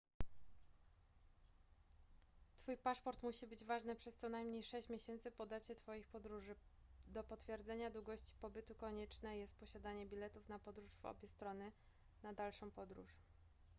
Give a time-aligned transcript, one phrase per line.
[2.57, 6.55] twój paszport musi być ważny przez co najmniej sześć miesięcy po dacie twoich podróży
[7.07, 12.33] do potwierdzenia długości pobytu konieczne jest posiadanie biletów na podróż w obie strony / na
[12.33, 13.19] dalszą podróż